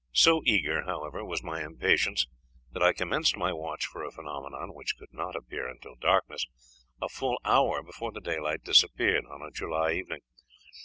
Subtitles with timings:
[0.13, 2.25] So eager, however, was my impatience,
[2.71, 6.47] that I commenced my watch for a phenomenon, which could not appear until darkness,
[6.99, 10.21] a full hour before the daylight disappeared, on a July evening.